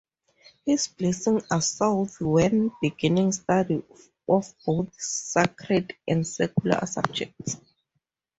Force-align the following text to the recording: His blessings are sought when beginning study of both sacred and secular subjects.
His 0.65 0.87
blessings 0.87 1.43
are 1.51 1.61
sought 1.61 2.19
when 2.19 2.71
beginning 2.81 3.33
study 3.33 3.83
of 4.27 4.51
both 4.65 4.99
sacred 4.99 5.93
and 6.07 6.25
secular 6.25 6.83
subjects. 6.87 7.57